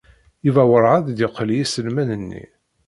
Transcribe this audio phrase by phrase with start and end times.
[0.45, 2.43] Yuba werɛad d-yeqli iselman-nni.